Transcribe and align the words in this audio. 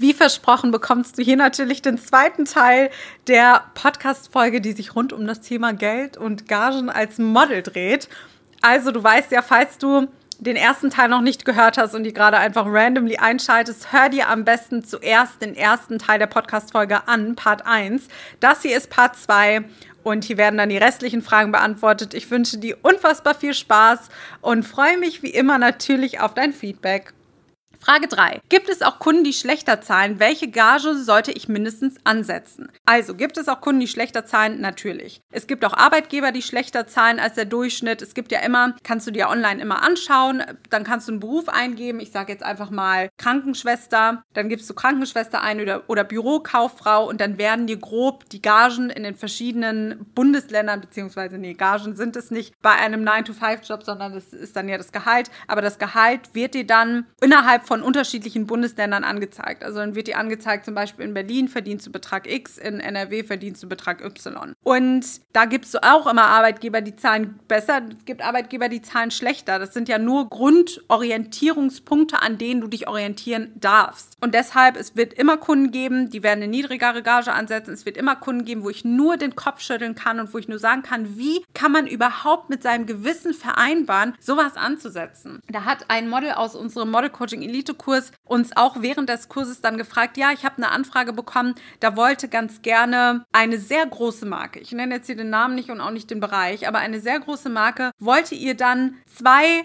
Wie 0.00 0.14
versprochen 0.14 0.70
bekommst 0.70 1.18
du 1.18 1.22
hier 1.22 1.36
natürlich 1.36 1.82
den 1.82 1.98
zweiten 1.98 2.44
Teil 2.44 2.90
der 3.26 3.64
Podcast-Folge, 3.74 4.60
die 4.60 4.70
sich 4.70 4.94
rund 4.94 5.12
um 5.12 5.26
das 5.26 5.40
Thema 5.40 5.72
Geld 5.72 6.16
und 6.16 6.46
Gagen 6.46 6.88
als 6.88 7.18
Model 7.18 7.64
dreht. 7.64 8.08
Also 8.62 8.92
du 8.92 9.02
weißt 9.02 9.32
ja, 9.32 9.42
falls 9.42 9.76
du 9.78 10.06
den 10.38 10.54
ersten 10.54 10.90
Teil 10.90 11.08
noch 11.08 11.20
nicht 11.20 11.44
gehört 11.44 11.78
hast 11.78 11.96
und 11.96 12.04
die 12.04 12.12
gerade 12.12 12.38
einfach 12.38 12.64
randomly 12.68 13.16
einschaltest, 13.16 13.92
hör 13.92 14.08
dir 14.08 14.28
am 14.28 14.44
besten 14.44 14.84
zuerst 14.84 15.42
den 15.42 15.56
ersten 15.56 15.98
Teil 15.98 16.20
der 16.20 16.28
Podcast-Folge 16.28 17.08
an, 17.08 17.34
Part 17.34 17.66
1. 17.66 18.06
Das 18.38 18.62
hier 18.62 18.76
ist 18.76 18.90
Part 18.90 19.16
2 19.16 19.64
und 20.04 20.22
hier 20.22 20.36
werden 20.36 20.58
dann 20.58 20.68
die 20.68 20.78
restlichen 20.78 21.22
Fragen 21.22 21.50
beantwortet. 21.50 22.14
Ich 22.14 22.30
wünsche 22.30 22.58
dir 22.58 22.78
unfassbar 22.82 23.34
viel 23.34 23.52
Spaß 23.52 24.10
und 24.42 24.62
freue 24.62 24.96
mich 24.96 25.24
wie 25.24 25.30
immer 25.30 25.58
natürlich 25.58 26.20
auf 26.20 26.34
dein 26.34 26.52
Feedback. 26.52 27.14
Frage 27.80 28.08
3. 28.08 28.40
Gibt 28.48 28.68
es 28.68 28.82
auch 28.82 28.98
Kunden, 28.98 29.24
die 29.24 29.32
schlechter 29.32 29.80
zahlen? 29.80 30.18
Welche 30.18 30.48
Gage 30.48 30.94
sollte 30.94 31.32
ich 31.32 31.48
mindestens 31.48 31.96
ansetzen? 32.04 32.70
Also, 32.84 33.14
gibt 33.14 33.38
es 33.38 33.48
auch 33.48 33.60
Kunden, 33.60 33.80
die 33.80 33.88
schlechter 33.88 34.24
zahlen? 34.24 34.60
Natürlich. 34.60 35.20
Es 35.30 35.46
gibt 35.46 35.64
auch 35.64 35.74
Arbeitgeber, 35.74 36.32
die 36.32 36.42
schlechter 36.42 36.86
zahlen 36.86 37.20
als 37.20 37.34
der 37.34 37.44
Durchschnitt. 37.44 38.02
Es 38.02 38.14
gibt 38.14 38.32
ja 38.32 38.40
immer, 38.40 38.74
kannst 38.82 39.06
du 39.06 39.10
dir 39.10 39.28
online 39.28 39.62
immer 39.62 39.82
anschauen, 39.82 40.42
dann 40.70 40.84
kannst 40.84 41.08
du 41.08 41.12
einen 41.12 41.20
Beruf 41.20 41.48
eingeben. 41.48 42.00
Ich 42.00 42.10
sage 42.10 42.32
jetzt 42.32 42.42
einfach 42.42 42.70
mal 42.70 43.08
Krankenschwester. 43.16 44.22
Dann 44.34 44.48
gibst 44.48 44.68
du 44.68 44.74
Krankenschwester 44.74 45.40
ein 45.42 45.60
oder, 45.60 45.84
oder 45.88 46.04
Bürokauffrau 46.04 47.08
und 47.08 47.20
dann 47.20 47.38
werden 47.38 47.66
dir 47.66 47.78
grob 47.78 48.28
die 48.30 48.42
Gagen 48.42 48.90
in 48.90 49.04
den 49.04 49.14
verschiedenen 49.14 50.06
Bundesländern, 50.14 50.80
beziehungsweise, 50.80 51.38
nee, 51.38 51.54
Gagen 51.54 51.96
sind 51.96 52.16
es 52.16 52.30
nicht 52.30 52.54
bei 52.60 52.72
einem 52.72 53.04
9-to-5-Job, 53.04 53.84
sondern 53.84 54.14
das 54.14 54.32
ist 54.32 54.56
dann 54.56 54.68
ja 54.68 54.78
das 54.78 54.92
Gehalt. 54.92 55.30
Aber 55.46 55.62
das 55.62 55.78
Gehalt 55.78 56.34
wird 56.34 56.54
dir 56.54 56.66
dann 56.66 57.06
innerhalb 57.20 57.67
von 57.68 57.82
unterschiedlichen 57.82 58.46
Bundesländern 58.46 59.04
angezeigt. 59.04 59.62
Also 59.62 59.78
dann 59.78 59.94
wird 59.94 60.08
dir 60.08 60.16
angezeigt, 60.18 60.64
zum 60.64 60.74
Beispiel 60.74 61.04
in 61.04 61.12
Berlin 61.12 61.48
verdienst 61.48 61.86
du 61.86 61.92
Betrag 61.92 62.26
X, 62.26 62.56
in 62.56 62.80
NRW 62.80 63.24
verdienst 63.24 63.62
du 63.62 63.68
Betrag 63.68 64.02
Y. 64.02 64.54
Und 64.64 65.04
da 65.34 65.44
gibt 65.44 65.66
es 65.66 65.76
auch 65.76 66.06
immer 66.06 66.24
Arbeitgeber, 66.24 66.80
die 66.80 66.96
zahlen 66.96 67.38
besser, 67.46 67.82
es 67.86 68.06
gibt 68.06 68.22
Arbeitgeber, 68.22 68.70
die 68.70 68.80
zahlen 68.80 69.10
schlechter. 69.10 69.58
Das 69.58 69.74
sind 69.74 69.86
ja 69.88 69.98
nur 69.98 70.30
Grundorientierungspunkte, 70.30 72.22
an 72.22 72.38
denen 72.38 72.62
du 72.62 72.68
dich 72.68 72.88
orientieren 72.88 73.52
darfst. 73.54 74.16
Und 74.22 74.32
deshalb, 74.32 74.76
es 74.76 74.96
wird 74.96 75.12
immer 75.12 75.36
Kunden 75.36 75.70
geben, 75.70 76.08
die 76.08 76.22
werden 76.22 76.42
eine 76.42 76.50
niedrigere 76.50 77.02
Gage 77.02 77.32
ansetzen. 77.32 77.74
Es 77.74 77.84
wird 77.84 77.98
immer 77.98 78.16
Kunden 78.16 78.46
geben, 78.46 78.64
wo 78.64 78.70
ich 78.70 78.86
nur 78.86 79.18
den 79.18 79.36
Kopf 79.36 79.60
schütteln 79.60 79.94
kann 79.94 80.20
und 80.20 80.32
wo 80.32 80.38
ich 80.38 80.48
nur 80.48 80.58
sagen 80.58 80.82
kann, 80.82 81.18
wie 81.18 81.44
kann 81.52 81.70
man 81.70 81.86
überhaupt 81.86 82.48
mit 82.48 82.62
seinem 82.62 82.86
Gewissen 82.86 83.34
vereinbaren, 83.34 84.14
sowas 84.20 84.56
anzusetzen. 84.56 85.40
Da 85.50 85.66
hat 85.66 85.84
ein 85.88 86.08
Model 86.08 86.32
aus 86.32 86.56
unserem 86.56 86.90
Model 86.90 87.10
Coaching 87.10 87.42
Elite 87.42 87.57
Elite-Kurs 87.58 88.12
uns 88.24 88.56
auch 88.56 88.80
während 88.80 89.08
des 89.08 89.28
Kurses 89.28 89.60
dann 89.60 89.76
gefragt, 89.78 90.16
ja, 90.16 90.30
ich 90.32 90.44
habe 90.44 90.56
eine 90.58 90.70
Anfrage 90.70 91.12
bekommen, 91.12 91.54
da 91.80 91.96
wollte 91.96 92.28
ganz 92.28 92.62
gerne 92.62 93.24
eine 93.32 93.58
sehr 93.58 93.84
große 93.86 94.26
Marke, 94.26 94.60
ich 94.60 94.72
nenne 94.72 94.96
jetzt 94.96 95.06
hier 95.06 95.16
den 95.16 95.30
Namen 95.30 95.54
nicht 95.54 95.70
und 95.70 95.80
auch 95.80 95.90
nicht 95.90 96.10
den 96.10 96.20
Bereich, 96.20 96.68
aber 96.68 96.78
eine 96.78 97.00
sehr 97.00 97.18
große 97.18 97.48
Marke, 97.48 97.90
wollte 97.98 98.34
ihr 98.34 98.54
dann 98.54 98.96
zwei 99.06 99.64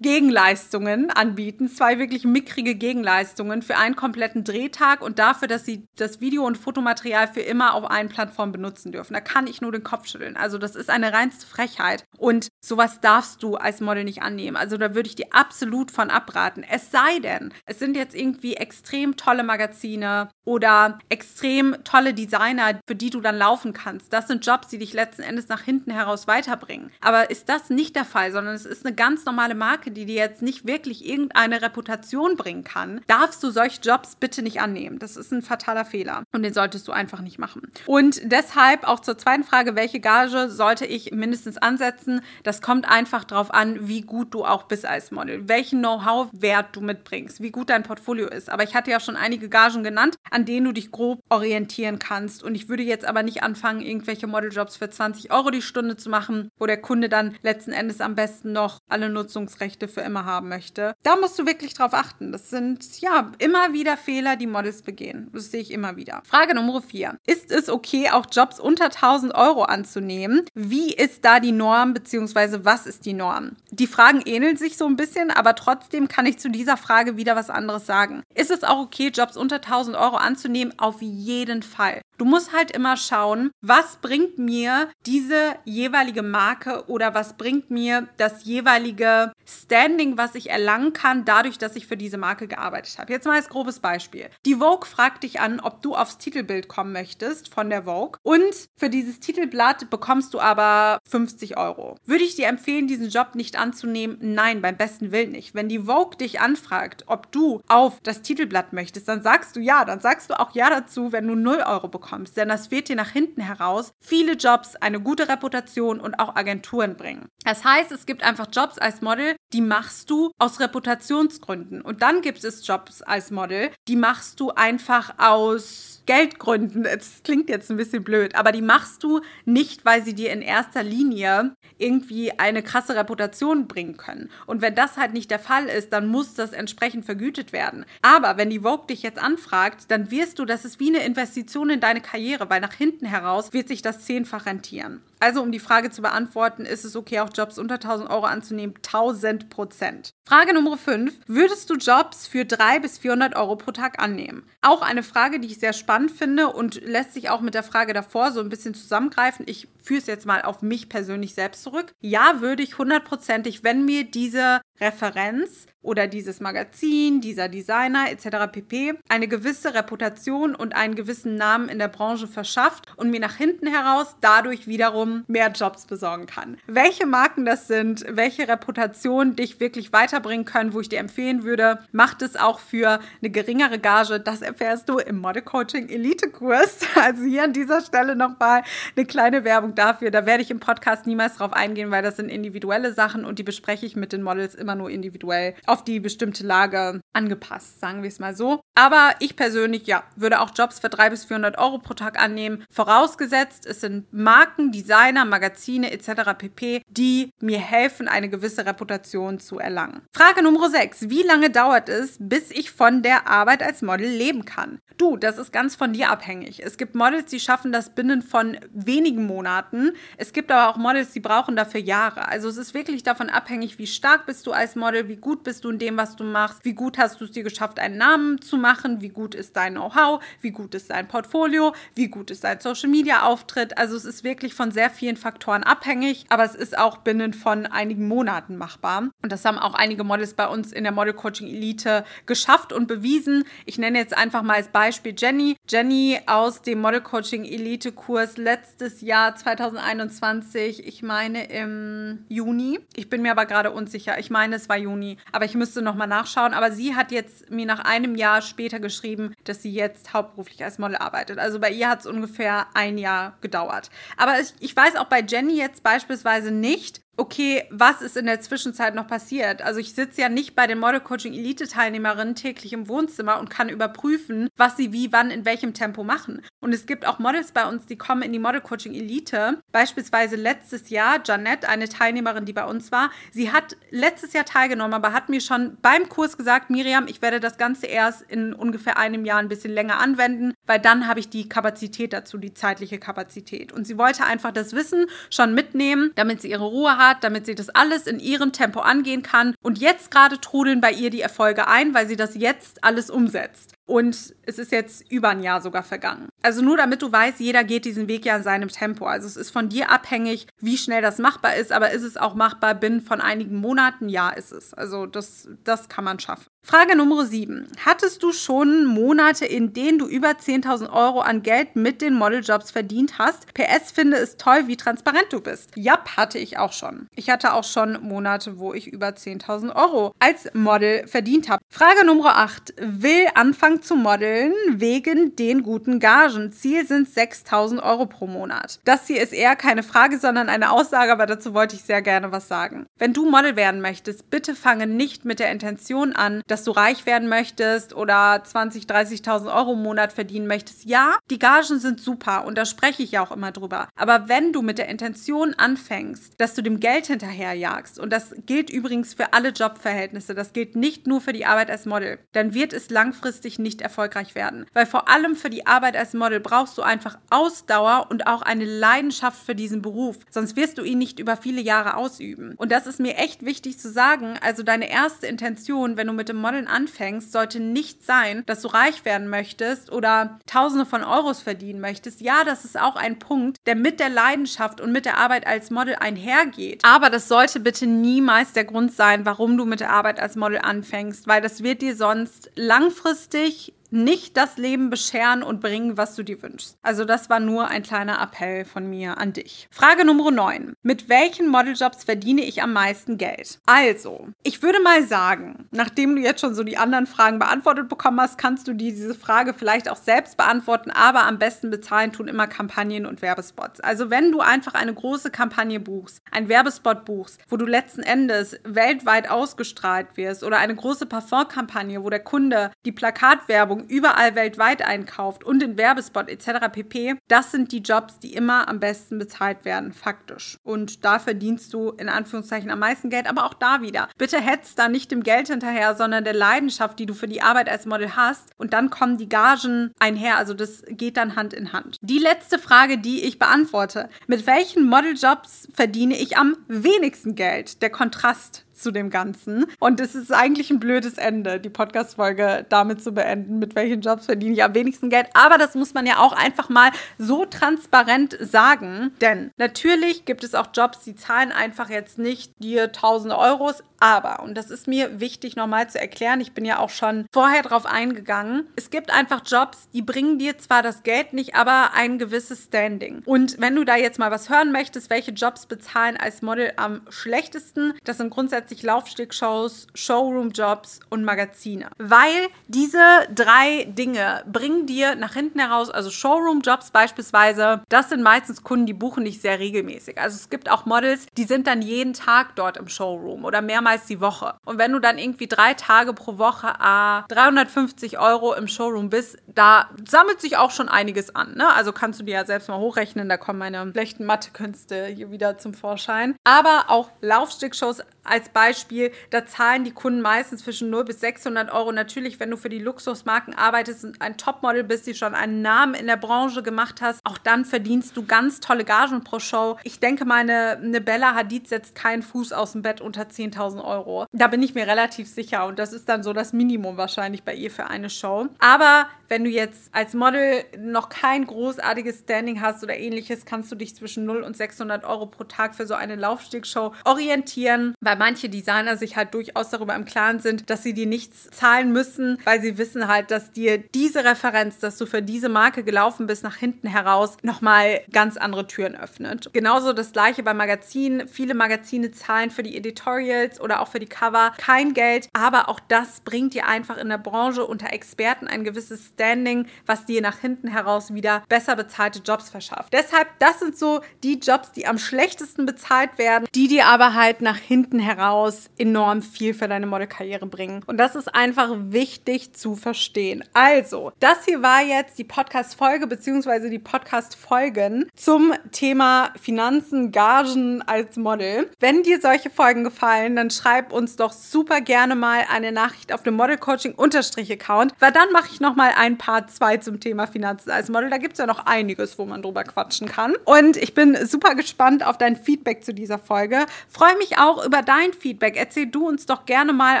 Gegenleistungen 0.00 1.10
anbieten, 1.10 1.68
zwei 1.68 1.98
wirklich 1.98 2.24
mickrige 2.24 2.76
Gegenleistungen 2.76 3.62
für 3.62 3.76
einen 3.76 3.96
kompletten 3.96 4.44
Drehtag 4.44 5.02
und 5.02 5.18
dafür, 5.18 5.48
dass 5.48 5.64
sie 5.64 5.86
das 5.96 6.20
Video- 6.20 6.46
und 6.46 6.56
Fotomaterial 6.56 7.26
für 7.26 7.40
immer 7.40 7.74
auf 7.74 7.90
allen 7.90 8.08
Plattformen 8.08 8.52
benutzen 8.52 8.92
dürfen. 8.92 9.14
Da 9.14 9.20
kann 9.20 9.48
ich 9.48 9.60
nur 9.60 9.72
den 9.72 9.82
Kopf 9.82 10.06
schütteln. 10.06 10.36
Also 10.36 10.58
das 10.58 10.76
ist 10.76 10.90
eine 10.90 11.12
reinste 11.12 11.46
Frechheit 11.46 12.04
und 12.16 12.48
sowas 12.60 13.00
darfst 13.00 13.42
du 13.42 13.56
als 13.56 13.80
Model 13.80 14.04
nicht 14.04 14.22
annehmen. 14.22 14.56
Also 14.56 14.76
da 14.76 14.94
würde 14.94 15.08
ich 15.08 15.16
dir 15.16 15.26
absolut 15.32 15.90
von 15.90 16.10
abraten. 16.10 16.64
Es 16.68 16.90
sei 16.90 17.18
denn, 17.18 17.52
es 17.66 17.78
sind 17.78 17.96
jetzt 17.96 18.14
irgendwie 18.14 18.54
extrem 18.54 19.16
tolle 19.16 19.42
Magazine 19.42 20.28
oder 20.44 20.98
extrem 21.08 21.76
tolle 21.84 22.14
Designer, 22.14 22.80
für 22.86 22.94
die 22.94 23.10
du 23.10 23.20
dann 23.20 23.36
laufen 23.36 23.72
kannst. 23.72 24.12
Das 24.12 24.28
sind 24.28 24.46
Jobs, 24.46 24.68
die 24.68 24.78
dich 24.78 24.92
letzten 24.92 25.22
Endes 25.22 25.48
nach 25.48 25.62
hinten 25.62 25.90
heraus 25.90 26.26
weiterbringen. 26.26 26.90
Aber 27.00 27.30
ist 27.30 27.48
das 27.48 27.68
nicht 27.68 27.96
der 27.96 28.04
Fall, 28.04 28.32
sondern 28.32 28.54
es 28.54 28.64
ist 28.64 28.86
eine 28.86 28.94
ganz 28.94 29.24
normale 29.24 29.47
normale 29.48 29.54
Marke, 29.54 29.90
die 29.90 30.04
dir 30.04 30.16
jetzt 30.16 30.42
nicht 30.42 30.66
wirklich 30.66 31.06
irgendeine 31.06 31.62
Reputation 31.62 32.36
bringen 32.36 32.64
kann, 32.64 33.00
darfst 33.06 33.42
du 33.42 33.50
solche 33.50 33.80
Jobs 33.80 34.16
bitte 34.16 34.42
nicht 34.42 34.60
annehmen. 34.60 34.98
Das 34.98 35.16
ist 35.16 35.32
ein 35.32 35.42
fataler 35.42 35.84
Fehler 35.84 36.24
und 36.32 36.42
den 36.42 36.52
solltest 36.52 36.86
du 36.88 36.92
einfach 36.92 37.20
nicht 37.20 37.38
machen. 37.38 37.62
Und 37.86 38.20
deshalb 38.24 38.86
auch 38.86 39.00
zur 39.00 39.16
zweiten 39.16 39.44
Frage, 39.44 39.76
welche 39.76 40.00
Gage 40.00 40.48
sollte 40.48 40.86
ich 40.86 41.12
mindestens 41.12 41.58
ansetzen? 41.58 42.20
Das 42.42 42.62
kommt 42.62 42.88
einfach 42.88 43.24
darauf 43.24 43.52
an, 43.52 43.88
wie 43.88 44.02
gut 44.02 44.34
du 44.34 44.44
auch 44.44 44.64
bist 44.64 44.86
als 44.86 45.10
Model, 45.10 45.48
welchen 45.48 45.80
Know-how-Wert 45.80 46.76
du 46.76 46.80
mitbringst, 46.80 47.40
wie 47.40 47.50
gut 47.50 47.70
dein 47.70 47.82
Portfolio 47.82 48.28
ist. 48.28 48.50
Aber 48.50 48.64
ich 48.64 48.74
hatte 48.74 48.90
ja 48.90 49.00
schon 49.00 49.16
einige 49.16 49.48
Gagen 49.48 49.82
genannt, 49.82 50.16
an 50.30 50.44
denen 50.44 50.66
du 50.66 50.72
dich 50.72 50.90
grob 50.90 51.20
orientieren 51.28 51.98
kannst. 51.98 52.42
Und 52.42 52.54
ich 52.54 52.68
würde 52.68 52.82
jetzt 52.82 53.06
aber 53.06 53.22
nicht 53.22 53.42
anfangen, 53.42 53.80
irgendwelche 53.80 54.26
Modeljobs 54.26 54.76
für 54.76 54.90
20 54.90 55.32
Euro 55.32 55.50
die 55.50 55.62
Stunde 55.62 55.96
zu 55.96 56.10
machen, 56.10 56.50
wo 56.58 56.66
der 56.66 56.80
Kunde 56.80 57.08
dann 57.08 57.34
letzten 57.42 57.72
Endes 57.72 58.00
am 58.00 58.14
besten 58.14 58.52
noch 58.52 58.80
alle 58.88 59.08
Nutzung 59.08 59.37
Nutzungsrechte 59.38 59.88
für 59.88 60.00
immer 60.00 60.24
haben 60.24 60.48
möchte. 60.48 60.94
Da 61.02 61.16
musst 61.16 61.38
du 61.38 61.46
wirklich 61.46 61.74
drauf 61.74 61.94
achten. 61.94 62.32
Das 62.32 62.50
sind 62.50 63.00
ja 63.00 63.32
immer 63.38 63.72
wieder 63.72 63.96
Fehler, 63.96 64.36
die 64.36 64.46
Models 64.46 64.82
begehen. 64.82 65.30
Das 65.32 65.50
sehe 65.50 65.60
ich 65.60 65.70
immer 65.70 65.96
wieder. 65.96 66.22
Frage 66.24 66.54
Nummer 66.54 66.82
4. 66.82 67.18
Ist 67.26 67.50
es 67.50 67.68
okay, 67.68 68.10
auch 68.10 68.26
Jobs 68.30 68.58
unter 68.58 68.86
1000 68.86 69.34
Euro 69.34 69.62
anzunehmen? 69.62 70.44
Wie 70.54 70.92
ist 70.92 71.24
da 71.24 71.40
die 71.40 71.52
Norm, 71.52 71.94
beziehungsweise 71.94 72.64
was 72.64 72.86
ist 72.86 73.06
die 73.06 73.14
Norm? 73.14 73.52
Die 73.70 73.86
Fragen 73.86 74.22
ähneln 74.24 74.56
sich 74.56 74.76
so 74.76 74.86
ein 74.86 74.96
bisschen, 74.96 75.30
aber 75.30 75.54
trotzdem 75.54 76.08
kann 76.08 76.26
ich 76.26 76.38
zu 76.38 76.50
dieser 76.50 76.76
Frage 76.76 77.16
wieder 77.16 77.36
was 77.36 77.50
anderes 77.50 77.86
sagen. 77.86 78.22
Ist 78.34 78.50
es 78.50 78.64
auch 78.64 78.78
okay, 78.78 79.10
Jobs 79.14 79.36
unter 79.36 79.56
1000 79.56 79.96
Euro 79.96 80.16
anzunehmen? 80.16 80.74
Auf 80.78 81.00
jeden 81.00 81.62
Fall. 81.62 82.02
Du 82.18 82.24
musst 82.24 82.52
halt 82.52 82.72
immer 82.72 82.96
schauen, 82.96 83.52
was 83.60 83.96
bringt 83.96 84.38
mir 84.38 84.88
diese 85.06 85.54
jeweilige 85.64 86.22
Marke 86.22 86.84
oder 86.88 87.14
was 87.14 87.36
bringt 87.36 87.70
mir 87.70 88.08
das 88.16 88.44
jeweilige 88.44 89.17
Standing, 89.46 90.16
was 90.16 90.34
ich 90.34 90.50
erlangen 90.50 90.92
kann, 90.92 91.24
dadurch, 91.24 91.58
dass 91.58 91.76
ich 91.76 91.86
für 91.86 91.96
diese 91.96 92.18
Marke 92.18 92.48
gearbeitet 92.48 92.98
habe. 92.98 93.12
Jetzt 93.12 93.26
mal 93.26 93.36
als 93.36 93.48
grobes 93.48 93.80
Beispiel. 93.80 94.30
Die 94.46 94.56
Vogue 94.56 94.86
fragt 94.86 95.24
dich 95.24 95.40
an, 95.40 95.60
ob 95.60 95.82
du 95.82 95.94
aufs 95.94 96.18
Titelbild 96.18 96.68
kommen 96.68 96.92
möchtest 96.92 97.52
von 97.52 97.70
der 97.70 97.84
Vogue 97.84 98.18
und 98.22 98.68
für 98.76 98.90
dieses 98.90 99.20
Titelblatt 99.20 99.90
bekommst 99.90 100.32
du 100.34 100.40
aber 100.40 100.98
50 101.08 101.58
Euro. 101.58 101.96
Würde 102.04 102.24
ich 102.24 102.36
dir 102.36 102.46
empfehlen, 102.46 102.86
diesen 102.86 103.10
Job 103.10 103.34
nicht 103.34 103.58
anzunehmen? 103.58 104.16
Nein, 104.20 104.62
beim 104.62 104.76
besten 104.76 105.12
Willen 105.12 105.32
nicht. 105.32 105.54
Wenn 105.54 105.68
die 105.68 105.80
Vogue 105.80 106.16
dich 106.16 106.40
anfragt, 106.40 107.04
ob 107.06 107.30
du 107.32 107.60
auf 107.68 108.00
das 108.02 108.22
Titelblatt 108.22 108.72
möchtest, 108.72 109.08
dann 109.08 109.22
sagst 109.22 109.54
du 109.56 109.60
ja. 109.60 109.84
Dann 109.84 110.00
sagst 110.00 110.30
du 110.30 110.38
auch 110.38 110.54
ja 110.54 110.70
dazu, 110.70 111.12
wenn 111.12 111.26
du 111.26 111.34
0 111.34 111.62
Euro 111.66 111.88
bekommst 111.88 112.38
denn 112.38 112.48
das 112.48 112.70
wird 112.70 112.88
dir 112.88 112.96
nach 112.96 113.10
hinten 113.10 113.42
heraus 113.42 113.92
viele 114.00 114.32
Jobs, 114.32 114.76
eine 114.76 115.00
gute 115.00 115.28
Reputation 115.28 116.00
und 116.00 116.18
auch 116.18 116.36
Agenturen 116.36 116.96
bringen. 116.96 117.28
Das 117.44 117.64
heißt, 117.64 117.92
es 117.92 118.06
gibt 118.06 118.22
einfach 118.22 118.46
Jobs 118.50 118.78
als 118.78 119.02
Model, 119.02 119.07
smartare 119.08 119.38
die 119.52 119.60
machst 119.60 120.10
du 120.10 120.30
aus 120.38 120.60
Reputationsgründen. 120.60 121.80
Und 121.80 122.02
dann 122.02 122.20
gibt 122.20 122.44
es 122.44 122.66
Jobs 122.66 123.02
als 123.02 123.30
Model, 123.30 123.70
die 123.86 123.96
machst 123.96 124.40
du 124.40 124.50
einfach 124.50 125.14
aus 125.18 126.02
Geldgründen. 126.06 126.86
Es 126.86 127.22
klingt 127.22 127.50
jetzt 127.50 127.70
ein 127.70 127.76
bisschen 127.76 128.02
blöd, 128.02 128.34
aber 128.34 128.50
die 128.50 128.62
machst 128.62 129.02
du 129.02 129.20
nicht, 129.44 129.84
weil 129.84 130.02
sie 130.02 130.14
dir 130.14 130.32
in 130.32 130.40
erster 130.40 130.82
Linie 130.82 131.54
irgendwie 131.76 132.32
eine 132.38 132.62
krasse 132.62 132.96
Reputation 132.96 133.68
bringen 133.68 133.98
können. 133.98 134.30
Und 134.46 134.62
wenn 134.62 134.74
das 134.74 134.96
halt 134.96 135.12
nicht 135.12 135.30
der 135.30 135.38
Fall 135.38 135.66
ist, 135.66 135.92
dann 135.92 136.06
muss 136.06 136.34
das 136.34 136.52
entsprechend 136.52 137.04
vergütet 137.04 137.52
werden. 137.52 137.84
Aber 138.00 138.38
wenn 138.38 138.48
die 138.48 138.60
Vogue 138.60 138.86
dich 138.86 139.02
jetzt 139.02 139.18
anfragt, 139.18 139.90
dann 139.90 140.10
wirst 140.10 140.38
du, 140.38 140.46
das 140.46 140.64
ist 140.64 140.80
wie 140.80 140.88
eine 140.88 141.04
Investition 141.04 141.68
in 141.68 141.80
deine 141.80 142.00
Karriere, 142.00 142.48
weil 142.48 142.60
nach 142.60 142.72
hinten 142.72 143.04
heraus 143.04 143.52
wird 143.52 143.68
sich 143.68 143.82
das 143.82 144.00
zehnfach 144.00 144.46
rentieren. 144.46 145.02
Also 145.20 145.42
um 145.42 145.52
die 145.52 145.58
Frage 145.58 145.90
zu 145.90 146.00
beantworten, 146.00 146.64
ist 146.64 146.84
es 146.84 146.96
okay, 146.96 147.20
auch 147.20 147.30
Jobs 147.34 147.58
unter 147.58 147.74
1000 147.74 148.08
Euro 148.08 148.24
anzunehmen? 148.24 148.74
1000 148.76 149.37
Prozent. 149.48 150.14
Frage 150.26 150.52
Nummer 150.54 150.76
5. 150.76 151.20
Würdest 151.26 151.70
du 151.70 151.74
Jobs 151.74 152.26
für 152.26 152.44
300 152.44 152.82
bis 152.82 152.98
400 152.98 153.36
Euro 153.36 153.56
pro 153.56 153.70
Tag 153.70 154.02
annehmen? 154.02 154.44
Auch 154.60 154.82
eine 154.82 155.02
Frage, 155.02 155.40
die 155.40 155.48
ich 155.48 155.58
sehr 155.58 155.72
spannend 155.72 156.10
finde 156.10 156.48
und 156.48 156.82
lässt 156.82 157.14
sich 157.14 157.30
auch 157.30 157.40
mit 157.40 157.54
der 157.54 157.62
Frage 157.62 157.92
davor 157.92 158.32
so 158.32 158.40
ein 158.40 158.48
bisschen 158.48 158.74
zusammengreifen. 158.74 159.46
Ich 159.48 159.68
führe 159.82 160.00
es 160.00 160.06
jetzt 160.06 160.26
mal 160.26 160.42
auf 160.42 160.62
mich 160.62 160.88
persönlich 160.88 161.34
selbst 161.34 161.62
zurück. 161.62 161.92
Ja, 162.00 162.40
würde 162.40 162.62
ich 162.62 162.78
hundertprozentig, 162.78 163.64
wenn 163.64 163.84
mir 163.84 164.04
diese 164.04 164.60
Referenz 164.80 165.66
oder 165.82 166.06
dieses 166.06 166.40
Magazin, 166.40 167.20
dieser 167.20 167.48
Designer 167.48 168.10
etc. 168.10 168.52
pp. 168.52 168.94
eine 169.08 169.28
gewisse 169.28 169.74
Reputation 169.74 170.54
und 170.54 170.74
einen 170.74 170.94
gewissen 170.94 171.36
Namen 171.36 171.68
in 171.68 171.78
der 171.78 171.88
Branche 171.88 172.26
verschafft 172.26 172.86
und 172.96 173.10
mir 173.10 173.20
nach 173.20 173.36
hinten 173.36 173.66
heraus 173.66 174.16
dadurch 174.20 174.66
wiederum 174.66 175.24
mehr 175.28 175.50
Jobs 175.50 175.86
besorgen 175.86 176.26
kann. 176.26 176.58
Welche 176.66 177.06
Marken 177.06 177.44
das 177.44 177.68
sind, 177.68 178.04
welche 178.08 178.48
Reputation 178.48 179.36
dich 179.36 179.60
wirklich 179.60 179.92
weiterbringen 179.92 180.44
können, 180.44 180.74
wo 180.74 180.80
ich 180.80 180.88
dir 180.88 180.98
empfehlen 180.98 181.44
würde, 181.44 181.78
macht 181.92 182.22
es 182.22 182.36
auch 182.36 182.58
für 182.58 183.00
eine 183.22 183.30
geringere 183.30 183.78
Gage. 183.78 184.20
Das 184.20 184.42
erfährst 184.42 184.88
du 184.88 184.98
im 184.98 185.18
Model 185.18 185.42
Coaching 185.42 185.88
Elite 185.88 186.30
Kurs. 186.30 186.80
Also 186.98 187.22
hier 187.24 187.44
an 187.44 187.52
dieser 187.52 187.80
Stelle 187.80 188.16
nochmal 188.16 188.62
eine 188.96 189.06
kleine 189.06 189.44
Werbung 189.44 189.74
dafür. 189.74 190.10
Da 190.10 190.26
werde 190.26 190.42
ich 190.42 190.50
im 190.50 190.58
Podcast 190.58 191.06
niemals 191.06 191.36
drauf 191.36 191.52
eingehen, 191.52 191.90
weil 191.90 192.02
das 192.02 192.16
sind 192.16 192.28
individuelle 192.28 192.92
Sachen 192.92 193.24
und 193.24 193.38
die 193.38 193.44
bespreche 193.44 193.86
ich 193.86 193.94
mit 193.94 194.12
den 194.12 194.22
Models 194.22 194.54
im 194.56 194.67
immer 194.68 194.74
nur 194.74 194.90
individuell 194.90 195.54
auf 195.66 195.82
die 195.82 195.98
bestimmte 195.98 196.46
Lage 196.46 197.00
angepasst, 197.14 197.80
sagen 197.80 198.02
wir 198.02 198.08
es 198.08 198.18
mal 198.18 198.36
so. 198.36 198.60
Aber 198.74 199.14
ich 199.18 199.34
persönlich, 199.34 199.86
ja, 199.86 200.04
würde 200.14 200.40
auch 200.40 200.50
Jobs 200.54 200.78
für 200.78 200.90
300 200.90 201.10
bis 201.10 201.24
400 201.24 201.58
Euro 201.58 201.78
pro 201.78 201.94
Tag 201.94 202.22
annehmen, 202.22 202.64
vorausgesetzt, 202.70 203.64
es 203.64 203.80
sind 203.80 204.12
Marken, 204.12 204.70
Designer, 204.70 205.24
Magazine 205.24 205.90
etc. 205.90 206.34
pp, 206.36 206.82
die 206.86 207.30
mir 207.40 207.58
helfen, 207.58 208.08
eine 208.08 208.28
gewisse 208.28 208.66
Reputation 208.66 209.38
zu 209.38 209.58
erlangen. 209.58 210.02
Frage 210.12 210.42
Nummer 210.42 210.68
6. 210.68 211.08
Wie 211.08 211.22
lange 211.22 211.48
dauert 211.48 211.88
es, 211.88 212.18
bis 212.20 212.50
ich 212.50 212.70
von 212.70 213.02
der 213.02 213.26
Arbeit 213.26 213.62
als 213.62 213.80
Model 213.80 214.08
leben 214.08 214.44
kann? 214.44 214.80
Du, 214.98 215.16
das 215.16 215.38
ist 215.38 215.52
ganz 215.52 215.76
von 215.76 215.92
dir 215.92 216.10
abhängig. 216.10 216.60
Es 216.64 216.76
gibt 216.76 216.96
Models, 216.96 217.26
die 217.26 217.38
schaffen 217.38 217.70
das 217.70 217.94
binnen 217.94 218.20
von 218.20 218.58
wenigen 218.72 219.26
Monaten. 219.26 219.92
Es 220.16 220.32
gibt 220.32 220.50
aber 220.50 220.68
auch 220.68 220.76
Models, 220.76 221.12
die 221.12 221.20
brauchen 221.20 221.54
dafür 221.54 221.80
Jahre. 221.80 222.26
Also 222.26 222.48
es 222.48 222.56
ist 222.56 222.74
wirklich 222.74 223.04
davon 223.04 223.30
abhängig, 223.30 223.78
wie 223.78 223.86
stark 223.86 224.26
bist 224.26 224.44
du 224.46 224.52
als 224.58 224.76
Model, 224.76 225.08
wie 225.08 225.16
gut 225.16 225.44
bist 225.44 225.64
du 225.64 225.70
in 225.70 225.78
dem, 225.78 225.96
was 225.96 226.16
du 226.16 226.24
machst, 226.24 226.64
wie 226.64 226.74
gut 226.74 226.98
hast 226.98 227.20
du 227.20 227.24
es 227.24 227.30
dir 227.30 227.42
geschafft, 227.42 227.78
einen 227.78 227.96
Namen 227.96 228.40
zu 228.42 228.56
machen, 228.56 229.00
wie 229.00 229.08
gut 229.08 229.34
ist 229.34 229.56
dein 229.56 229.74
Know-how, 229.74 230.22
wie 230.40 230.50
gut 230.50 230.74
ist 230.74 230.90
dein 230.90 231.08
Portfolio, 231.08 231.74
wie 231.94 232.08
gut 232.08 232.30
ist 232.30 232.44
dein 232.44 232.60
Social-Media-Auftritt. 232.60 233.78
Also 233.78 233.96
es 233.96 234.04
ist 234.04 234.24
wirklich 234.24 234.54
von 234.54 234.70
sehr 234.70 234.90
vielen 234.90 235.16
Faktoren 235.16 235.62
abhängig, 235.62 236.26
aber 236.28 236.44
es 236.44 236.54
ist 236.54 236.76
auch 236.76 236.98
binnen 236.98 237.32
von 237.32 237.66
einigen 237.66 238.08
Monaten 238.08 238.56
machbar. 238.56 239.08
Und 239.22 239.32
das 239.32 239.44
haben 239.44 239.58
auch 239.58 239.74
einige 239.74 240.04
Models 240.04 240.34
bei 240.34 240.46
uns 240.46 240.72
in 240.72 240.84
der 240.84 240.92
Model 240.92 241.14
Coaching 241.14 241.48
Elite 241.48 242.04
geschafft 242.26 242.72
und 242.72 242.88
bewiesen. 242.88 243.44
Ich 243.64 243.78
nenne 243.78 243.98
jetzt 243.98 244.16
einfach 244.16 244.42
mal 244.42 244.56
als 244.56 244.68
Beispiel 244.68 245.14
Jenny. 245.16 245.56
Jenny 245.68 246.18
aus 246.26 246.62
dem 246.62 246.80
Model 246.80 247.00
Coaching 247.00 247.44
Elite 247.44 247.92
Kurs 247.92 248.36
letztes 248.36 249.00
Jahr 249.00 249.36
2021, 249.36 250.86
ich 250.86 251.02
meine 251.02 251.44
im 251.50 252.24
Juni. 252.28 252.80
Ich 252.96 253.08
bin 253.08 253.22
mir 253.22 253.32
aber 253.32 253.46
gerade 253.46 253.70
unsicher. 253.70 254.18
Ich 254.18 254.30
meine, 254.30 254.47
es 254.52 254.68
war 254.68 254.76
Juni, 254.76 255.18
aber 255.32 255.44
ich 255.44 255.54
müsste 255.54 255.82
noch 255.82 255.94
mal 255.94 256.06
nachschauen. 256.06 256.54
Aber 256.54 256.72
sie 256.72 256.94
hat 256.94 257.12
jetzt 257.12 257.50
mir 257.50 257.66
nach 257.66 257.80
einem 257.80 258.14
Jahr 258.14 258.42
später 258.42 258.80
geschrieben, 258.80 259.34
dass 259.44 259.62
sie 259.62 259.72
jetzt 259.72 260.12
hauptberuflich 260.12 260.62
als 260.64 260.78
Model 260.78 260.96
arbeitet. 260.96 261.38
Also 261.38 261.58
bei 261.58 261.70
ihr 261.70 261.88
hat 261.88 262.00
es 262.00 262.06
ungefähr 262.06 262.66
ein 262.74 262.98
Jahr 262.98 263.36
gedauert. 263.40 263.90
Aber 264.16 264.40
ich, 264.40 264.52
ich 264.60 264.76
weiß 264.76 264.96
auch 264.96 265.06
bei 265.06 265.20
Jenny 265.20 265.56
jetzt 265.56 265.82
beispielsweise 265.82 266.50
nicht, 266.50 267.00
okay, 267.18 267.64
was 267.70 268.00
ist 268.00 268.16
in 268.16 268.26
der 268.26 268.40
Zwischenzeit 268.40 268.94
noch 268.94 269.08
passiert? 269.08 269.60
Also 269.60 269.80
ich 269.80 269.92
sitze 269.92 270.20
ja 270.20 270.28
nicht 270.28 270.54
bei 270.54 270.66
den 270.66 270.78
Model 270.78 271.00
Coaching 271.00 271.34
Elite 271.34 271.66
Teilnehmerinnen 271.66 272.36
täglich 272.36 272.72
im 272.72 272.88
Wohnzimmer 272.88 273.40
und 273.40 273.50
kann 273.50 273.68
überprüfen, 273.68 274.48
was 274.56 274.76
sie 274.76 274.92
wie, 274.92 275.12
wann, 275.12 275.30
in 275.30 275.44
welchem 275.44 275.74
Tempo 275.74 276.04
machen. 276.04 276.42
Und 276.60 276.72
es 276.72 276.86
gibt 276.86 277.06
auch 277.06 277.18
Models 277.18 277.52
bei 277.52 277.68
uns, 277.68 277.86
die 277.86 277.98
kommen 277.98 278.22
in 278.22 278.32
die 278.32 278.38
Model 278.38 278.60
Coaching 278.60 278.94
Elite. 278.94 279.60
Beispielsweise 279.72 280.36
letztes 280.36 280.90
Jahr, 280.90 281.20
Janette, 281.24 281.68
eine 281.68 281.88
Teilnehmerin, 281.88 282.44
die 282.44 282.52
bei 282.52 282.64
uns 282.64 282.92
war, 282.92 283.10
sie 283.32 283.52
hat 283.52 283.76
letztes 283.90 284.32
Jahr 284.32 284.44
teilgenommen, 284.44 284.94
aber 284.94 285.12
hat 285.12 285.28
mir 285.28 285.40
schon 285.40 285.76
beim 285.82 286.08
Kurs 286.08 286.36
gesagt, 286.36 286.70
Miriam, 286.70 287.06
ich 287.08 287.20
werde 287.20 287.40
das 287.40 287.58
Ganze 287.58 287.86
erst 287.86 288.22
in 288.22 288.52
ungefähr 288.52 288.96
einem 288.96 289.24
Jahr 289.24 289.38
ein 289.38 289.48
bisschen 289.48 289.72
länger 289.72 289.98
anwenden, 289.98 290.54
weil 290.66 290.78
dann 290.78 291.08
habe 291.08 291.18
ich 291.18 291.28
die 291.28 291.48
Kapazität 291.48 292.12
dazu, 292.12 292.38
die 292.38 292.54
zeitliche 292.54 292.98
Kapazität. 292.98 293.72
Und 293.72 293.86
sie 293.86 293.98
wollte 293.98 294.24
einfach 294.24 294.52
das 294.52 294.72
Wissen 294.72 295.06
schon 295.30 295.54
mitnehmen, 295.54 296.12
damit 296.14 296.42
sie 296.42 296.50
ihre 296.50 296.64
Ruhe 296.64 296.96
hat 296.96 297.07
hat, 297.08 297.24
damit 297.24 297.46
sie 297.46 297.54
das 297.54 297.70
alles 297.70 298.06
in 298.06 298.20
ihrem 298.20 298.52
Tempo 298.52 298.80
angehen 298.80 299.22
kann. 299.22 299.54
Und 299.62 299.78
jetzt 299.78 300.10
gerade 300.10 300.40
trudeln 300.40 300.80
bei 300.80 300.92
ihr 300.92 301.10
die 301.10 301.22
Erfolge 301.22 301.66
ein, 301.66 301.94
weil 301.94 302.06
sie 302.06 302.16
das 302.16 302.34
jetzt 302.34 302.84
alles 302.84 303.10
umsetzt. 303.10 303.77
Und 303.88 304.34
es 304.42 304.58
ist 304.58 304.70
jetzt 304.70 305.10
über 305.10 305.30
ein 305.30 305.42
Jahr 305.42 305.62
sogar 305.62 305.82
vergangen. 305.82 306.28
Also 306.42 306.60
nur 306.60 306.76
damit 306.76 307.00
du 307.00 307.10
weißt, 307.10 307.40
jeder 307.40 307.64
geht 307.64 307.86
diesen 307.86 308.06
Weg 308.06 308.26
ja 308.26 308.36
in 308.36 308.42
seinem 308.42 308.68
Tempo. 308.68 309.06
Also 309.06 309.26
es 309.26 309.38
ist 309.38 309.50
von 309.50 309.70
dir 309.70 309.90
abhängig, 309.90 310.46
wie 310.60 310.76
schnell 310.76 311.00
das 311.00 311.16
machbar 311.16 311.56
ist. 311.56 311.72
Aber 311.72 311.90
ist 311.90 312.02
es 312.02 312.18
auch 312.18 312.34
machbar 312.34 312.74
binnen 312.74 313.00
von 313.00 313.22
einigen 313.22 313.56
Monaten? 313.56 314.10
Ja, 314.10 314.28
ist 314.28 314.52
es. 314.52 314.74
Also 314.74 315.06
das, 315.06 315.48
das 315.64 315.88
kann 315.88 316.04
man 316.04 316.20
schaffen. 316.20 316.44
Frage 316.62 316.96
Nummer 316.96 317.24
7. 317.24 317.66
Hattest 317.86 318.22
du 318.22 318.30
schon 318.30 318.84
Monate, 318.84 319.46
in 319.46 319.72
denen 319.72 319.98
du 319.98 320.06
über 320.06 320.32
10.000 320.32 320.92
Euro 320.92 321.20
an 321.20 321.42
Geld 321.42 321.76
mit 321.76 322.02
den 322.02 322.12
Modeljobs 322.12 322.70
verdient 322.70 323.18
hast? 323.18 323.54
PS 323.54 323.90
finde 323.90 324.18
es 324.18 324.36
toll, 324.36 324.66
wie 324.66 324.76
transparent 324.76 325.28
du 325.30 325.40
bist. 325.40 325.70
Ja, 325.76 325.98
hatte 326.18 326.38
ich 326.38 326.58
auch 326.58 326.74
schon. 326.74 327.08
Ich 327.14 327.30
hatte 327.30 327.54
auch 327.54 327.64
schon 327.64 327.98
Monate, 328.02 328.58
wo 328.58 328.74
ich 328.74 328.86
über 328.88 329.08
10.000 329.08 329.74
Euro 329.74 330.12
als 330.18 330.52
Model 330.52 331.06
verdient 331.06 331.48
habe. 331.48 331.62
Frage 331.70 332.04
Nummer 332.04 332.36
8. 332.36 332.74
Will 332.78 333.28
anfangen 333.78 333.82
zu 333.82 333.96
modeln 333.96 334.54
wegen 334.68 335.36
den 335.36 335.62
guten 335.62 336.00
Gagen. 336.00 336.52
Ziel 336.52 336.86
sind 336.86 337.08
6.000 337.08 337.82
Euro 337.82 338.06
pro 338.06 338.26
Monat. 338.26 338.80
Das 338.84 339.06
hier 339.06 339.22
ist 339.22 339.32
eher 339.32 339.56
keine 339.56 339.82
Frage, 339.82 340.18
sondern 340.18 340.48
eine 340.48 340.70
Aussage, 340.70 341.12
aber 341.12 341.26
dazu 341.26 341.54
wollte 341.54 341.76
ich 341.76 341.82
sehr 341.82 342.02
gerne 342.02 342.32
was 342.32 342.48
sagen. 342.48 342.86
Wenn 342.98 343.12
du 343.12 343.28
Model 343.28 343.56
werden 343.56 343.80
möchtest, 343.80 344.30
bitte 344.30 344.54
fange 344.54 344.86
nicht 344.86 345.24
mit 345.24 345.38
der 345.38 345.50
Intention 345.50 346.12
an, 346.12 346.42
dass 346.46 346.64
du 346.64 346.72
reich 346.72 347.06
werden 347.06 347.28
möchtest 347.28 347.94
oder 347.94 348.42
20, 348.44 348.84
30.000 348.84 349.54
Euro 349.54 349.72
im 349.74 349.82
Monat 349.82 350.12
verdienen 350.12 350.46
möchtest. 350.46 350.84
Ja, 350.84 351.18
die 351.30 351.38
Gagen 351.38 351.78
sind 351.78 352.00
super 352.00 352.44
und 352.44 352.56
da 352.58 352.64
spreche 352.64 353.02
ich 353.02 353.12
ja 353.12 353.22
auch 353.22 353.32
immer 353.32 353.52
drüber. 353.52 353.88
Aber 353.96 354.28
wenn 354.28 354.52
du 354.52 354.62
mit 354.62 354.78
der 354.78 354.88
Intention 354.88 355.54
anfängst, 355.54 356.34
dass 356.38 356.54
du 356.54 356.62
dem 356.62 356.80
Geld 356.80 357.06
hinterherjagst, 357.06 357.98
und 357.98 358.12
das 358.12 358.34
gilt 358.46 358.70
übrigens 358.70 359.14
für 359.14 359.32
alle 359.32 359.50
Jobverhältnisse, 359.50 360.34
das 360.34 360.52
gilt 360.52 360.76
nicht 360.76 361.06
nur 361.06 361.20
für 361.20 361.32
die 361.32 361.46
Arbeit 361.46 361.70
als 361.70 361.86
Model, 361.86 362.18
dann 362.32 362.54
wird 362.54 362.72
es 362.72 362.90
langfristig 362.90 363.58
nicht 363.58 363.67
erfolgreich 363.76 364.34
werden. 364.34 364.66
Weil 364.72 364.86
vor 364.86 365.08
allem 365.08 365.36
für 365.36 365.50
die 365.50 365.66
Arbeit 365.66 365.96
als 365.96 366.14
Model 366.14 366.40
brauchst 366.40 366.78
du 366.78 366.82
einfach 366.82 367.18
Ausdauer 367.30 368.06
und 368.10 368.26
auch 368.26 368.42
eine 368.42 368.64
Leidenschaft 368.64 369.44
für 369.44 369.54
diesen 369.54 369.82
Beruf. 369.82 370.16
Sonst 370.30 370.56
wirst 370.56 370.78
du 370.78 370.82
ihn 370.82 370.98
nicht 370.98 371.18
über 371.18 371.36
viele 371.36 371.60
Jahre 371.60 371.96
ausüben. 371.96 372.54
Und 372.56 372.72
das 372.72 372.86
ist 372.86 373.00
mir 373.00 373.16
echt 373.16 373.44
wichtig 373.44 373.78
zu 373.78 373.90
sagen. 373.90 374.34
Also 374.40 374.62
deine 374.62 374.90
erste 374.90 375.26
Intention, 375.26 375.96
wenn 375.96 376.06
du 376.06 376.12
mit 376.12 376.28
dem 376.28 376.36
Modeln 376.36 376.66
anfängst, 376.66 377.32
sollte 377.32 377.60
nicht 377.60 378.04
sein, 378.04 378.42
dass 378.46 378.62
du 378.62 378.68
reich 378.68 379.04
werden 379.04 379.28
möchtest 379.28 379.92
oder 379.92 380.38
Tausende 380.46 380.86
von 380.86 381.04
Euros 381.04 381.40
verdienen 381.40 381.80
möchtest. 381.80 382.20
Ja, 382.20 382.44
das 382.44 382.64
ist 382.64 382.78
auch 382.78 382.96
ein 382.96 383.18
Punkt, 383.18 383.58
der 383.66 383.76
mit 383.76 384.00
der 384.00 384.08
Leidenschaft 384.08 384.80
und 384.80 384.92
mit 384.92 385.04
der 385.04 385.18
Arbeit 385.18 385.46
als 385.46 385.70
Model 385.70 385.96
einhergeht. 385.96 386.82
Aber 386.84 387.10
das 387.10 387.28
sollte 387.28 387.60
bitte 387.60 387.86
niemals 387.86 388.52
der 388.52 388.64
Grund 388.64 388.92
sein, 388.92 389.26
warum 389.26 389.56
du 389.56 389.64
mit 389.64 389.80
der 389.80 389.90
Arbeit 389.90 390.20
als 390.20 390.36
Model 390.36 390.58
anfängst, 390.58 391.26
weil 391.26 391.40
das 391.40 391.62
wird 391.62 391.82
dir 391.82 391.96
sonst 391.96 392.50
langfristig 392.54 393.57
nicht 393.90 394.36
das 394.36 394.56
Leben 394.56 394.90
bescheren 394.90 395.42
und 395.42 395.60
bringen, 395.60 395.96
was 395.96 396.14
du 396.14 396.22
dir 396.22 396.42
wünschst. 396.42 396.76
Also 396.82 397.04
das 397.04 397.30
war 397.30 397.40
nur 397.40 397.68
ein 397.68 397.82
kleiner 397.82 398.20
Appell 398.20 398.64
von 398.64 398.88
mir 398.88 399.18
an 399.18 399.32
dich. 399.32 399.68
Frage 399.70 400.04
Nummer 400.04 400.30
9. 400.30 400.74
Mit 400.82 401.08
welchen 401.08 401.48
Modeljobs 401.48 402.04
verdiene 402.04 402.42
ich 402.42 402.62
am 402.62 402.72
meisten 402.72 403.18
Geld? 403.18 403.60
Also, 403.66 404.28
ich 404.42 404.62
würde 404.62 404.80
mal 404.80 405.02
sagen, 405.04 405.68
nachdem 405.70 406.16
du 406.16 406.22
jetzt 406.22 406.40
schon 406.40 406.54
so 406.54 406.64
die 406.64 406.76
anderen 406.76 407.06
Fragen 407.06 407.38
beantwortet 407.38 407.88
bekommen 407.88 408.20
hast, 408.20 408.38
kannst 408.38 408.68
du 408.68 408.72
dir 408.72 408.92
diese 408.92 409.14
Frage 409.14 409.54
vielleicht 409.54 409.88
auch 409.88 409.96
selbst 409.96 410.36
beantworten, 410.36 410.90
aber 410.90 411.24
am 411.24 411.38
besten 411.38 411.70
bezahlen 411.70 412.12
tun 412.12 412.28
immer 412.28 412.46
Kampagnen 412.46 413.06
und 413.06 413.22
Werbespots. 413.22 413.80
Also 413.80 414.10
wenn 414.10 414.32
du 414.32 414.40
einfach 414.40 414.74
eine 414.74 414.92
große 414.92 415.30
Kampagne 415.30 415.80
buchst, 415.80 416.20
ein 416.30 416.48
Werbespot 416.48 417.04
buchst, 417.04 417.40
wo 417.48 417.56
du 417.56 417.66
letzten 417.66 418.02
Endes 418.02 418.58
weltweit 418.64 419.30
ausgestrahlt 419.30 420.16
wirst 420.16 420.44
oder 420.44 420.58
eine 420.58 420.74
große 420.74 421.06
Parfumkampagne, 421.06 422.02
wo 422.02 422.10
der 422.10 422.20
Kunde 422.20 422.70
die 422.84 422.92
Plakatwerbung 422.92 423.77
Werbung 423.78 423.88
überall 423.88 424.34
weltweit 424.34 424.82
einkauft 424.82 425.44
und 425.44 425.60
den 425.60 425.76
Werbespot 425.76 426.28
etc. 426.28 426.68
pp. 426.72 427.16
Das 427.28 427.50
sind 427.50 427.72
die 427.72 427.78
Jobs, 427.78 428.18
die 428.18 428.34
immer 428.34 428.68
am 428.68 428.80
besten 428.80 429.18
bezahlt 429.18 429.64
werden, 429.64 429.92
faktisch. 429.92 430.58
Und 430.64 431.04
da 431.04 431.18
verdienst 431.18 431.72
du 431.72 431.90
in 431.90 432.08
Anführungszeichen 432.08 432.70
am 432.70 432.78
meisten 432.78 433.10
Geld, 433.10 433.28
aber 433.28 433.44
auch 433.44 433.54
da 433.54 433.82
wieder. 433.82 434.08
Bitte 434.18 434.40
hetzt 434.40 434.78
da 434.78 434.88
nicht 434.88 435.10
dem 435.10 435.22
Geld 435.22 435.48
hinterher, 435.48 435.94
sondern 435.94 436.24
der 436.24 436.34
Leidenschaft, 436.34 436.98
die 436.98 437.06
du 437.06 437.14
für 437.14 437.28
die 437.28 437.42
Arbeit 437.42 437.68
als 437.68 437.86
Model 437.86 438.16
hast. 438.16 438.50
Und 438.56 438.72
dann 438.72 438.90
kommen 438.90 439.16
die 439.16 439.28
Gagen 439.28 439.92
einher. 439.98 440.38
Also 440.38 440.54
das 440.54 440.82
geht 440.88 441.16
dann 441.16 441.36
Hand 441.36 441.52
in 441.52 441.72
Hand. 441.72 441.96
Die 442.00 442.18
letzte 442.18 442.58
Frage, 442.58 442.98
die 442.98 443.24
ich 443.24 443.38
beantworte. 443.38 444.08
Mit 444.26 444.46
welchen 444.46 444.88
Modeljobs 444.88 445.68
verdiene 445.72 446.16
ich 446.18 446.36
am 446.36 446.56
wenigsten 446.68 447.34
Geld? 447.34 447.82
Der 447.82 447.90
Kontrast 447.90 448.64
zu 448.78 448.90
dem 448.90 449.10
Ganzen. 449.10 449.66
Und 449.78 450.00
es 450.00 450.14
ist 450.14 450.32
eigentlich 450.32 450.70
ein 450.70 450.80
blödes 450.80 451.18
Ende, 451.18 451.60
die 451.60 451.68
Podcast-Folge 451.68 452.66
damit 452.68 453.02
zu 453.02 453.12
beenden, 453.12 453.58
mit 453.58 453.74
welchen 453.74 454.00
Jobs 454.00 454.26
verdiene 454.26 454.54
ich 454.54 454.62
am 454.62 454.74
wenigsten 454.74 455.10
Geld. 455.10 455.28
Aber 455.34 455.58
das 455.58 455.74
muss 455.74 455.94
man 455.94 456.06
ja 456.06 456.18
auch 456.18 456.32
einfach 456.32 456.68
mal 456.68 456.90
so 457.18 457.44
transparent 457.44 458.36
sagen. 458.40 459.12
Denn 459.20 459.50
natürlich 459.56 460.24
gibt 460.24 460.44
es 460.44 460.54
auch 460.54 460.68
Jobs, 460.74 461.00
die 461.00 461.16
zahlen 461.16 461.52
einfach 461.52 461.90
jetzt 461.90 462.18
nicht 462.18 462.52
dir 462.62 462.92
tausende 462.92 463.36
Euros, 463.36 463.82
aber, 464.00 464.42
und 464.42 464.56
das 464.56 464.70
ist 464.70 464.86
mir 464.86 465.18
wichtig 465.18 465.56
nochmal 465.56 465.90
zu 465.90 466.00
erklären, 466.00 466.40
ich 466.40 466.52
bin 466.52 466.64
ja 466.64 466.78
auch 466.78 466.90
schon 466.90 467.26
vorher 467.32 467.62
drauf 467.62 467.84
eingegangen, 467.84 468.68
es 468.76 468.90
gibt 468.90 469.12
einfach 469.12 469.42
Jobs, 469.44 469.88
die 469.92 470.02
bringen 470.02 470.38
dir 470.38 470.56
zwar 470.58 470.82
das 470.82 471.02
Geld 471.02 471.32
nicht, 471.32 471.56
aber 471.56 471.90
ein 471.94 472.18
gewisses 472.18 472.64
Standing. 472.64 473.22
Und 473.24 473.60
wenn 473.60 473.74
du 473.74 473.84
da 473.84 473.96
jetzt 473.96 474.18
mal 474.18 474.30
was 474.30 474.48
hören 474.48 474.70
möchtest, 474.70 475.10
welche 475.10 475.32
Jobs 475.32 475.66
bezahlen 475.66 476.16
als 476.16 476.42
Model 476.42 476.72
am 476.76 477.02
schlechtesten, 477.08 477.94
das 478.04 478.18
sind 478.18 478.30
grundsätzlich 478.30 478.67
zusätzlich 478.68 478.82
Laufstegshows, 478.82 479.86
Showroom-Jobs 479.94 481.00
und 481.08 481.24
Magazine. 481.24 481.88
Weil 481.98 482.48
diese 482.66 482.98
drei 483.34 483.84
Dinge 483.84 484.44
bringen 484.50 484.86
dir 484.86 485.14
nach 485.14 485.34
hinten 485.34 485.58
heraus, 485.58 485.90
also 485.90 486.10
Showroom-Jobs 486.10 486.90
beispielsweise, 486.90 487.82
das 487.88 488.10
sind 488.10 488.22
meistens 488.22 488.62
Kunden, 488.62 488.86
die 488.86 488.92
buchen 488.92 489.24
dich 489.24 489.40
sehr 489.40 489.58
regelmäßig. 489.58 490.18
Also 490.20 490.36
es 490.36 490.50
gibt 490.50 490.70
auch 490.70 490.86
Models, 490.86 491.26
die 491.36 491.44
sind 491.44 491.66
dann 491.66 491.82
jeden 491.82 492.12
Tag 492.12 492.56
dort 492.56 492.76
im 492.76 492.88
Showroom 492.88 493.44
oder 493.44 493.62
mehrmals 493.62 494.06
die 494.06 494.20
Woche. 494.20 494.54
Und 494.64 494.78
wenn 494.78 494.92
du 494.92 494.98
dann 494.98 495.18
irgendwie 495.18 495.46
drei 495.46 495.74
Tage 495.74 496.12
pro 496.12 496.38
Woche 496.38 496.80
a 496.80 497.24
350 497.28 498.18
Euro 498.18 498.54
im 498.54 498.68
Showroom 498.68 499.10
bist, 499.10 499.38
da 499.46 499.88
sammelt 500.06 500.40
sich 500.40 500.56
auch 500.56 500.70
schon 500.70 500.88
einiges 500.88 501.34
an. 501.34 501.54
Ne? 501.54 501.72
Also 501.72 501.92
kannst 501.92 502.20
du 502.20 502.24
dir 502.24 502.34
ja 502.34 502.44
selbst 502.44 502.68
mal 502.68 502.78
hochrechnen, 502.78 503.28
da 503.28 503.36
kommen 503.36 503.58
meine 503.58 503.90
schlechten 503.92 504.24
Mathekünste 504.24 505.06
hier 505.06 505.30
wieder 505.30 505.58
zum 505.58 505.74
Vorschein. 505.74 506.36
Aber 506.44 506.86
auch 506.88 507.10
Laufstückshows 507.20 508.02
als 508.28 508.48
Beispiel, 508.48 509.10
da 509.30 509.46
zahlen 509.46 509.84
die 509.84 509.92
Kunden 509.92 510.20
meistens 510.20 510.62
zwischen 510.62 510.90
0 510.90 511.04
bis 511.04 511.20
600 511.20 511.72
Euro. 511.72 511.92
Natürlich, 511.92 512.40
wenn 512.40 512.50
du 512.50 512.56
für 512.56 512.68
die 512.68 512.78
Luxusmarken 512.78 513.54
arbeitest 513.54 514.04
und 514.04 514.20
ein 514.20 514.36
Topmodel 514.36 514.84
bist, 514.84 515.06
die 515.06 515.14
schon 515.14 515.34
einen 515.34 515.62
Namen 515.62 515.94
in 515.94 516.06
der 516.06 516.16
Branche 516.16 516.62
gemacht 516.62 517.00
hast, 517.00 517.20
auch 517.24 517.38
dann 517.38 517.64
verdienst 517.64 518.16
du 518.16 518.24
ganz 518.24 518.60
tolle 518.60 518.84
Gagen 518.84 519.24
pro 519.24 519.38
Show. 519.38 519.78
Ich 519.84 520.00
denke, 520.00 520.24
meine 520.24 520.78
eine 520.82 521.00
Bella 521.00 521.34
Hadid 521.34 521.68
setzt 521.68 521.94
keinen 521.94 522.22
Fuß 522.22 522.52
aus 522.52 522.72
dem 522.72 522.82
Bett 522.82 523.00
unter 523.00 523.22
10.000 523.22 523.84
Euro. 523.84 524.26
Da 524.32 524.48
bin 524.48 524.62
ich 524.62 524.74
mir 524.74 524.86
relativ 524.86 525.28
sicher 525.28 525.66
und 525.66 525.78
das 525.78 525.92
ist 525.92 526.08
dann 526.08 526.22
so 526.22 526.32
das 526.32 526.52
Minimum 526.52 526.96
wahrscheinlich 526.96 527.42
bei 527.42 527.54
ihr 527.54 527.70
für 527.70 527.86
eine 527.86 528.10
Show. 528.10 528.46
Aber 528.58 529.06
wenn 529.28 529.44
du 529.44 529.50
jetzt 529.50 529.94
als 529.94 530.14
Model 530.14 530.64
noch 530.78 531.08
kein 531.08 531.46
großartiges 531.46 532.20
Standing 532.20 532.60
hast 532.60 532.82
oder 532.82 532.96
ähnliches, 532.96 533.44
kannst 533.44 533.70
du 533.70 533.76
dich 533.76 533.94
zwischen 533.94 534.24
0 534.24 534.42
und 534.42 534.56
600 534.56 535.04
Euro 535.04 535.26
pro 535.26 535.44
Tag 535.44 535.74
für 535.74 535.86
so 535.86 535.94
eine 535.94 536.16
Laufstegshow 536.16 536.94
orientieren, 537.04 537.94
weil 538.00 538.16
manche 538.18 538.48
Designer 538.48 538.96
sich 538.96 539.16
halt 539.16 539.34
durchaus 539.34 539.70
darüber 539.70 539.94
im 539.94 540.04
Klaren 540.04 540.40
sind, 540.40 540.68
dass 540.70 540.82
sie 540.82 540.94
dir 540.94 541.06
nichts 541.06 541.48
zahlen 541.50 541.92
müssen, 541.92 542.38
weil 542.44 542.60
sie 542.60 542.78
wissen 542.78 543.08
halt, 543.08 543.30
dass 543.30 543.52
dir 543.52 543.78
diese 543.78 544.24
Referenz, 544.24 544.78
dass 544.78 544.98
du 544.98 545.06
für 545.06 545.22
diese 545.22 545.48
Marke 545.48 545.84
gelaufen 545.84 546.26
bist, 546.26 546.42
nach 546.42 546.56
hinten 546.56 546.88
heraus 546.88 547.36
nochmal 547.42 548.00
ganz 548.12 548.36
andere 548.36 548.66
Türen 548.66 548.96
öffnet. 548.96 549.50
Genauso 549.52 549.92
das 549.92 550.12
gleiche 550.12 550.42
bei 550.42 550.54
Magazinen. 550.54 551.28
Viele 551.28 551.54
Magazine 551.54 552.10
zahlen 552.10 552.50
für 552.50 552.62
die 552.62 552.76
Editorials 552.76 553.60
oder 553.60 553.80
auch 553.80 553.88
für 553.88 553.98
die 553.98 554.06
Cover 554.06 554.52
kein 554.58 554.94
Geld, 554.94 555.28
aber 555.32 555.68
auch 555.68 555.80
das 555.80 556.20
bringt 556.20 556.54
dir 556.54 556.66
einfach 556.66 556.96
in 556.96 557.08
der 557.08 557.18
Branche 557.18 557.64
unter 557.64 557.92
Experten 557.92 558.46
ein 558.46 558.64
gewisses 558.64 559.06
Standing, 559.14 559.66
was 559.86 560.04
dir 560.04 560.20
nach 560.20 560.38
hinten 560.38 560.68
heraus 560.68 561.14
wieder 561.14 561.42
besser 561.48 561.76
bezahlte 561.76 562.20
Jobs 562.20 562.50
verschafft. 562.50 562.92
Deshalb, 562.92 563.28
das 563.38 563.60
sind 563.60 563.78
so 563.78 564.00
die 564.22 564.38
Jobs, 564.38 564.72
die 564.72 564.86
am 564.86 564.98
schlechtesten 564.98 565.66
bezahlt 565.66 566.18
werden, 566.18 566.46
die 566.54 566.68
dir 566.68 566.86
aber 566.86 567.14
halt 567.14 567.40
nach 567.40 567.56
hinten 567.56 567.98
heraus 568.08 568.70
enorm 568.78 569.22
viel 569.22 569.54
für 569.54 569.66
deine 569.66 569.86
Modelkarriere 569.86 570.46
bringen. 570.46 570.82
Und 570.86 570.98
das 570.98 571.14
ist 571.16 571.34
einfach 571.34 571.70
wichtig 571.76 572.54
zu 572.54 572.76
verstehen. 572.76 573.42
Also, 573.52 574.12
das 574.20 574.44
hier 574.44 574.62
war 574.62 574.82
jetzt 574.82 575.18
die 575.18 575.24
Podcast-Folge 575.24 576.06
bzw. 576.06 576.70
die 576.70 576.78
Podcast-Folgen 576.78 578.08
zum 578.14 578.52
Thema 578.72 579.32
Finanzen, 579.40 580.12
Gagen 580.12 580.82
als 580.82 581.16
Model. 581.16 581.70
Wenn 581.80 582.04
dir 582.04 582.20
solche 582.20 582.50
Folgen 582.50 582.84
gefallen, 582.84 583.36
dann 583.36 583.50
schreib 583.50 583.92
uns 583.92 584.16
doch 584.16 584.32
super 584.32 584.80
gerne 584.80 585.16
mal 585.16 585.44
eine 585.52 585.72
Nachricht 585.72 586.12
auf 586.12 586.22
dem 586.22 586.34
Model 586.34 586.56
Coaching 586.56 586.94
Account, 586.98 587.94
weil 587.98 588.12
dann 588.12 588.30
mache 588.32 588.48
ich 588.52 588.60
nochmal 588.60 588.92
ein 588.96 589.08
ein 589.08 589.18
Part 589.18 589.50
2 589.50 589.78
zum 589.78 590.00
Thema 590.00 590.26
Finanzen 590.26 590.70
als 590.70 590.88
Model. 590.88 591.10
Da 591.10 591.18
gibt 591.18 591.32
es 591.32 591.38
ja 591.38 591.46
noch 591.46 591.66
einiges, 591.66 592.18
wo 592.18 592.26
man 592.26 592.42
drüber 592.42 592.62
quatschen 592.64 593.08
kann. 593.08 593.34
Und 593.44 593.76
ich 593.76 593.94
bin 593.94 594.16
super 594.26 594.54
gespannt 594.54 595.04
auf 595.04 595.18
dein 595.18 595.36
Feedback 595.36 595.84
zu 595.84 595.94
dieser 595.94 596.18
Folge. 596.18 596.66
Freue 596.88 597.16
mich 597.16 597.38
auch 597.38 597.64
über 597.64 597.82
dein 597.88 598.12
Feedback. 598.12 598.56
Erzähl 598.56 598.86
du 598.86 599.08
uns 599.08 599.24
doch 599.24 599.46
gerne 599.46 599.72
mal 599.72 600.00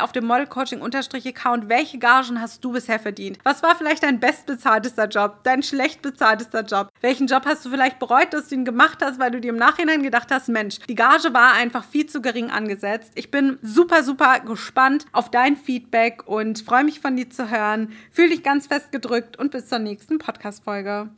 auf 0.00 0.12
dem 0.12 0.26
Model 0.26 0.46
Coaching 0.46 0.82
Account, 0.82 1.68
welche 1.68 1.98
Gagen 1.98 2.40
hast 2.40 2.62
du 2.62 2.72
bisher 2.72 2.98
verdient? 2.98 3.38
Was 3.44 3.62
war 3.62 3.74
vielleicht 3.76 4.02
dein 4.02 4.20
bestbezahltester 4.20 5.08
Job, 5.08 5.40
dein 5.44 5.62
schlecht 5.62 6.02
bezahltester 6.02 6.64
Job? 6.64 6.90
Welchen 7.00 7.26
Job 7.26 7.44
hast 7.46 7.64
du 7.64 7.70
vielleicht 7.70 7.98
bereut, 7.98 8.32
dass 8.32 8.48
du 8.48 8.56
ihn 8.56 8.66
gemacht 8.66 8.98
hast, 9.02 9.18
weil 9.18 9.30
du 9.30 9.40
dir 9.40 9.48
im 9.50 9.56
Nachhinein 9.56 10.02
gedacht 10.02 10.28
hast, 10.30 10.48
Mensch, 10.48 10.78
die 10.88 10.94
Gage 10.94 11.32
war 11.32 11.54
einfach 11.54 11.84
viel 11.84 12.06
zu 12.06 12.20
gering 12.20 12.50
angesetzt. 12.50 13.12
Ich 13.14 13.30
bin 13.30 13.58
super, 13.62 14.02
super 14.02 14.40
gespannt 14.40 15.06
auf 15.12 15.30
dein 15.30 15.56
Feedback 15.56 16.24
und 16.26 16.60
freue 16.60 16.84
mich 16.84 17.00
von 17.00 17.16
dir 17.16 17.30
zu 17.30 17.50
hören. 17.50 17.92
Fühl 18.10 18.28
dich 18.28 18.42
ganz 18.42 18.66
fest 18.66 18.92
gedrückt 18.92 19.38
und 19.38 19.50
bis 19.50 19.68
zur 19.68 19.78
nächsten 19.78 20.18
Podcast-Folge. 20.18 21.08